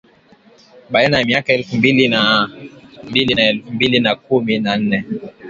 Baina 0.89 1.17
ya 1.19 1.25
miaka 1.25 1.53
elfu 1.53 1.75
mbili 1.75 2.07
na 2.07 2.49
mbili 3.03 3.35
na 3.35 3.43
elfu 3.49 3.71
mbili 3.73 3.99
na 3.99 4.15
kumi 4.15 4.59
na 4.59 4.77
nne 4.77 5.05